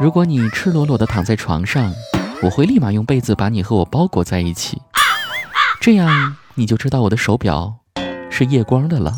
[0.00, 1.92] 如果你赤裸裸的躺在床上，
[2.42, 4.80] 我会立马用被子把你和我包裹在一起，
[5.78, 7.74] 这样你就知道我的手表
[8.30, 9.12] 是夜光的了。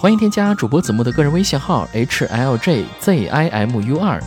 [0.00, 4.20] 欢迎添加主播子木的个人微信号 h l j z i m u 二，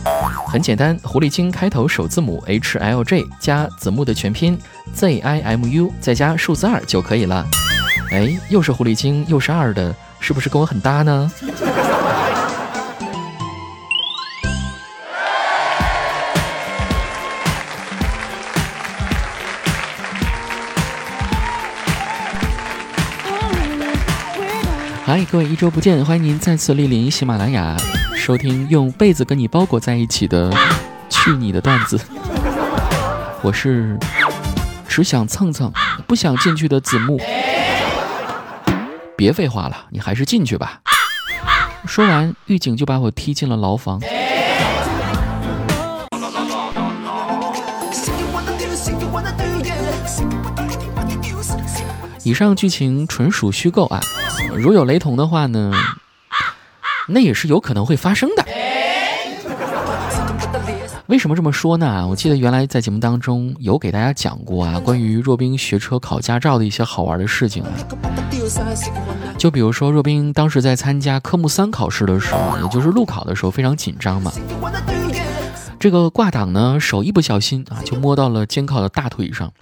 [0.46, 4.58] 很简单，狐狸精开头首字母 h l j 加子木的全拼
[4.94, 7.44] z i m u 再加数字二就可以了。
[8.12, 11.30] 哎，又是狐狸精又是二的，是不是跟我很搭呢？
[25.16, 27.76] 嗨，各位一周不见，欢迎您再次莅临喜马拉雅，
[28.16, 30.52] 收听用被子跟你包裹在一起的
[31.08, 32.00] 去你的段子。
[33.40, 33.96] 我是
[34.88, 35.72] 只想蹭蹭
[36.08, 37.20] 不想进去的子木。
[39.16, 40.80] 别废话了，你还是进去吧。
[41.86, 44.02] 说完，狱警就把我踢进了牢房。
[52.24, 54.00] 以上剧情纯属虚构啊。
[54.56, 55.72] 如有雷同的话呢，
[57.08, 58.44] 那也是有可能会发生的。
[61.06, 62.08] 为什么这么说呢？
[62.08, 67.70] 我记得原来在节目当中有给大家讲过啊，关于若冰学车考驾照的一些好玩的事情啊。
[69.36, 74.32] 就比如说若冰当时在参加科目三考试的时候，也就是路考的时候，非常紧张嘛。
[75.78, 79.52] 这个挂档呢，手一不小心啊，就摸到了监考的大腿上。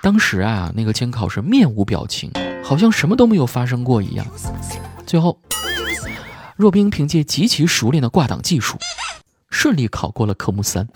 [0.00, 2.30] 当时啊，那个监考是面无表情。
[2.68, 4.26] 好像什么都没有发生过一样。
[5.06, 5.38] 最后，
[6.54, 8.76] 若冰凭借极其熟练的挂档技术，
[9.48, 10.86] 顺利考过了科目三。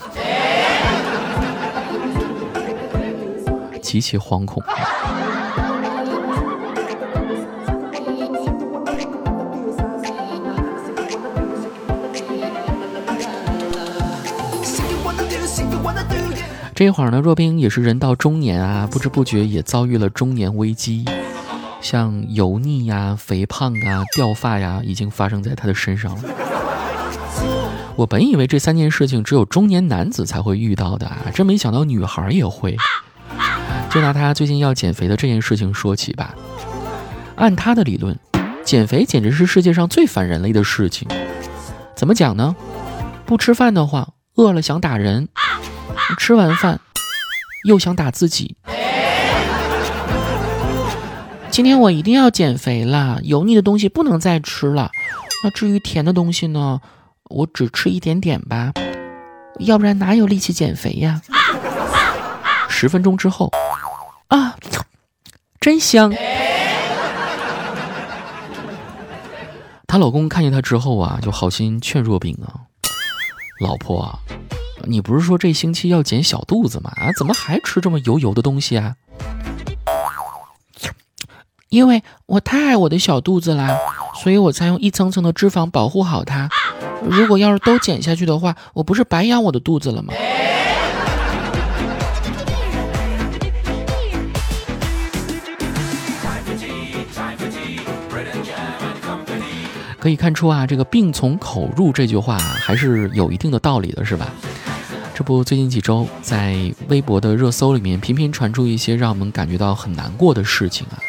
[3.80, 4.62] 极其惶恐。
[16.74, 21.06] 这一会儿呢，若冰也是人到中年啊，不知不觉也遭遇了中年危机。
[21.82, 26.22] 像油腻呀、肥胖啊、掉发呀，已经发生在他的身上了。
[27.96, 32.76] 我本以为这三件事情只有中年男子才会遇到的啊，真没想到女孩也会。
[33.90, 36.34] 就拿他最近要减肥的这件事情说起吧。
[37.36, 38.18] 按他的理论，
[38.64, 41.06] 减肥简直是世界上最反人类的事情。
[41.94, 42.54] 怎么讲呢？
[43.26, 45.26] 不吃饭的话，饿了想打人；
[46.16, 46.80] 吃完饭，
[47.68, 48.56] 又想打自己。
[51.52, 53.18] 今天我一定要减肥啦！
[53.22, 54.90] 油腻的东西不能再吃了。
[55.44, 56.80] 那至于甜的东西呢？
[57.24, 58.72] 我只吃一点点吧，
[59.58, 61.20] 要不然哪有力气减肥呀？
[62.70, 63.50] 十分钟之后，
[64.28, 64.56] 啊，
[65.60, 66.10] 真香！
[69.86, 72.64] 她老公看见她之后啊，就好心劝若冰啊，
[73.60, 74.18] 老婆，
[74.84, 76.90] 你不是说这星期要减小肚子吗？
[76.96, 78.96] 啊，怎么还吃这么油油的东西啊？
[81.72, 83.74] 因为我太爱我的小肚子啦，
[84.22, 86.46] 所以我才用一层层的脂肪保护好它。
[87.02, 90.12] 如果要是都减下去的话，我不是白养我的肚子了吗？
[99.98, 104.28] 可以看出啊，这个“病从口入”这句话还是有一定的道理的，是吧？
[105.14, 111.00] 这不，最近几周在微博的热搜里面频频传出一些让我们感觉到很难过的事情啊。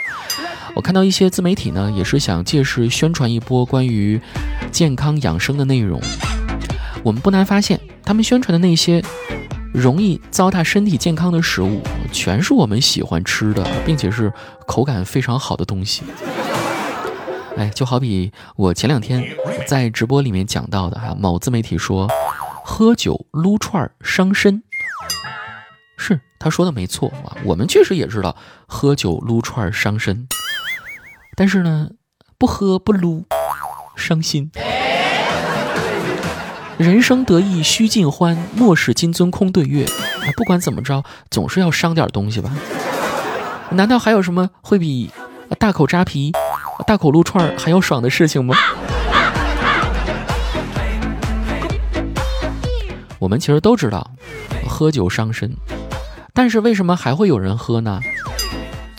[0.75, 4.19] 我看到一些自媒体呢，也是想借势宣传一波关于
[4.71, 6.01] 健康养生的内容。
[7.03, 9.03] 我们不难发现，他们宣传的那些
[9.71, 11.81] 容易糟蹋身体健康的食物，
[12.11, 14.33] 全是我们喜欢吃的，并且是
[14.65, 16.01] 口感非常好的东西。
[17.55, 19.23] 哎，就好比我前两天
[19.67, 22.09] 在直播里面讲到的哈，某自媒体说
[22.65, 24.63] 喝酒撸串伤身，
[25.97, 28.35] 是他说的没错啊，我们确实也知道
[28.65, 30.27] 喝酒撸串伤身。
[31.35, 31.89] 但是呢，
[32.37, 33.25] 不喝不撸，
[33.95, 34.51] 伤心。
[36.77, 39.85] 人生得意须尽欢，莫使金樽空对月。
[39.85, 42.51] 啊，不管怎么着，总是要伤点东西吧？
[43.71, 45.11] 难道还有什么会比
[45.57, 46.31] 大口扎啤、
[46.85, 48.55] 大口撸串还要爽的事情吗？
[53.19, 54.11] 我们其实都知道，
[54.67, 55.55] 喝酒伤身，
[56.33, 57.99] 但是为什么还会有人喝呢？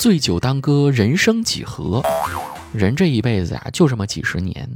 [0.05, 2.03] 醉酒当歌，人生几何？
[2.75, 4.69] 人这一辈子呀，就这么几十年。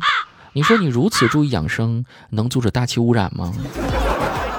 [0.55, 3.53] 你说你如此注意养生，能阻止大气污染吗？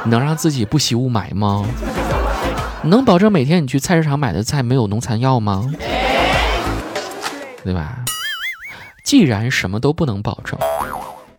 [0.05, 1.65] 能让自己不吸雾霾吗？
[2.83, 5.67] 能保证每天你去菜市场买的菜没有农残药吗？
[7.63, 8.05] 对吧？
[9.03, 10.55] 既然什么都不能保证，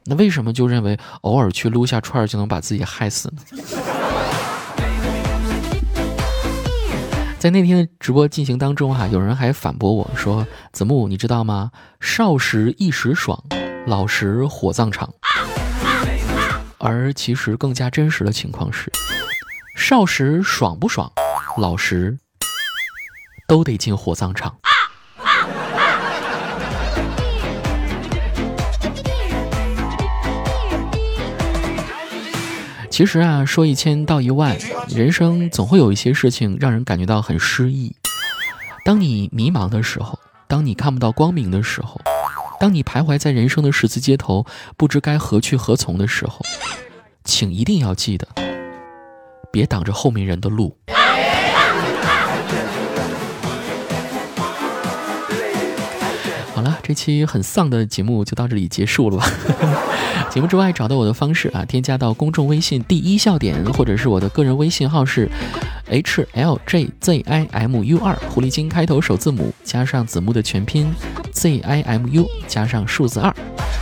[0.07, 3.43] 那为什么就认为偶尔去撸下串就能把自己害死呢？
[7.41, 11.71] 在那天的直播进行当中哈，有人还反驳我说：“子木，你知道吗？
[11.99, 13.43] 少时一时爽，
[13.87, 15.11] 老时火葬场。”
[16.77, 18.93] 而其实更加真实的情况是，
[19.75, 21.11] 少时爽不爽，
[21.57, 22.19] 老时
[23.49, 24.59] 都得进火葬场。
[32.91, 34.59] 其实啊，说一千道一万，
[34.89, 37.95] 人生总会有一些事情让人感觉到很失意。
[38.85, 42.01] 当你迷茫的时候，当你看不到光明的时候，
[42.59, 44.45] 当你徘徊在人生的十字街头，
[44.77, 46.41] 不知该何去何从的时候，
[47.25, 48.27] 请一定要记得，
[49.53, 50.77] 别挡着后面人的路。
[56.61, 59.27] 好了，这期很丧的节目就到这里结束了吧。
[60.29, 65.27] 节目之外找到我的方式啊，添加到公众微信第一笑点，或者是我的个人微信号是
[65.89, 70.93] h l j z i m u 二，狐狸精开头首字母加上子木的全拼
[71.33, 73.35] z i m u 加上数字二。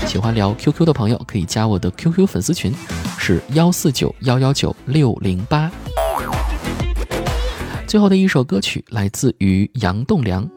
[0.07, 2.73] 喜欢聊 QQ 的朋友可以加我的 QQ 粉丝群，
[3.19, 5.69] 是幺四九幺幺九六零八。
[7.89, 10.49] 最后的一首歌曲来自于杨栋梁，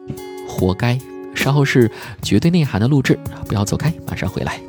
[0.46, 0.96] 活该。
[1.34, 1.90] 稍后是
[2.22, 4.60] 绝对内涵的录制，不要走开，马上回来。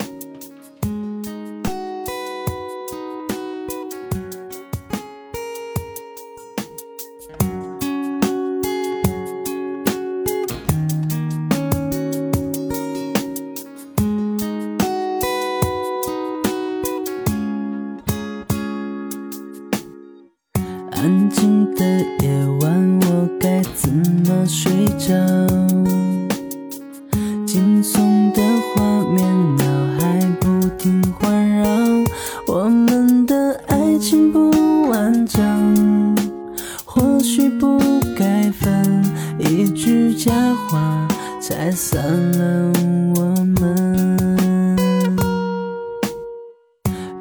[34.13, 34.51] 情不
[34.89, 36.15] 完整，
[36.85, 37.79] 或许不
[38.15, 39.03] 该分
[39.39, 40.31] 一句假
[40.69, 41.07] 话，
[41.41, 41.99] 拆散
[42.33, 42.71] 了
[43.15, 43.21] 我
[43.59, 44.77] 们。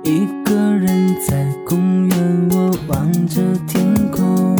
[0.04, 4.54] 一个人在公园，我望着天空，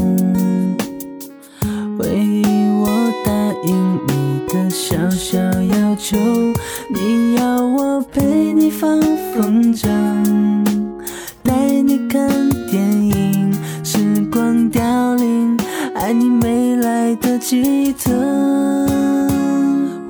[1.98, 2.46] 回忆
[2.80, 2.86] 我
[3.26, 3.30] 答
[3.68, 5.82] 应你的小小要。
[5.96, 6.16] 求
[6.88, 9.00] 你要我陪你放
[9.32, 9.88] 风筝，
[17.52, 18.10] 记得，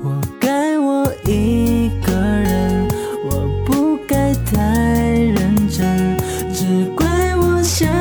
[0.01, 2.87] 我该我一个人，
[3.25, 4.61] 我不该太
[5.09, 6.17] 认真，
[6.53, 7.05] 只怪
[7.35, 7.91] 我像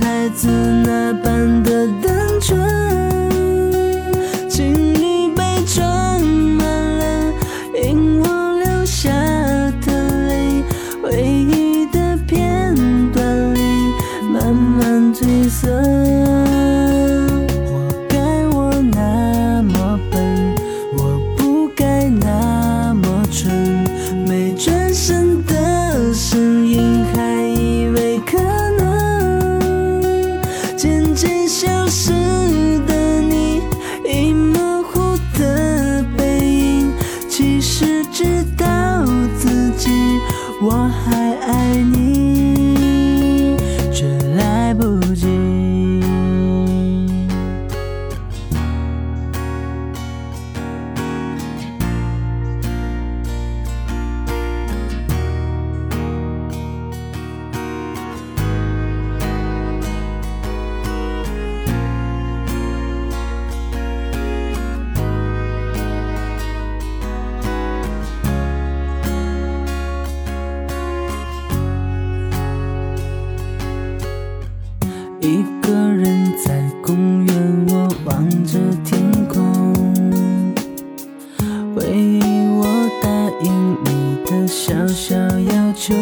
[0.00, 2.58] 孩子那般的单纯。
[4.48, 7.34] 情欲杯装满了
[7.84, 9.10] 因我流下
[9.84, 10.64] 的泪，
[11.02, 12.74] 回忆的片
[13.12, 13.60] 段里
[14.32, 15.99] 慢慢褪色。
[40.62, 41.19] 我还。
[75.50, 79.74] 一个人在公园，我望着天空，
[81.74, 82.22] 回忆
[82.56, 82.64] 我
[83.02, 83.08] 答
[83.44, 85.92] 应你的小小要求，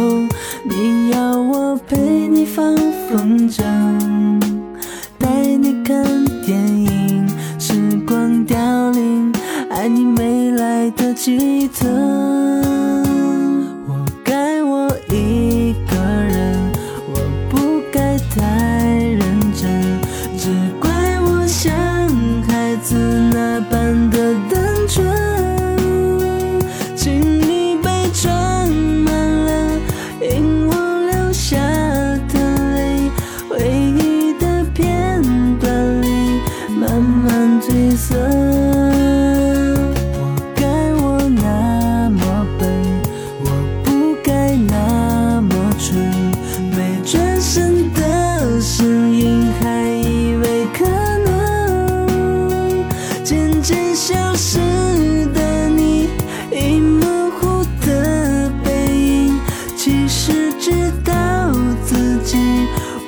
[0.68, 1.96] 你要我陪
[2.28, 2.76] 你放
[3.08, 3.62] 风筝，
[5.18, 7.26] 带你看电影，
[7.58, 7.74] 时
[8.06, 9.32] 光凋零，
[9.70, 12.77] 爱你没来得及等。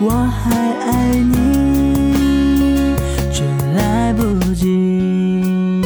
[0.03, 2.97] 我还爱你，
[3.31, 4.23] 却来不
[4.55, 5.83] 及。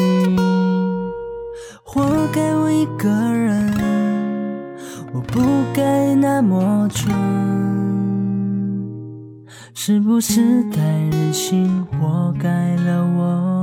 [1.83, 2.01] 活
[2.33, 3.75] 该我一个人，
[5.13, 5.41] 我不
[5.75, 7.13] 该那么蠢，
[9.75, 10.81] 是不是太
[11.11, 13.54] 任性，活该了我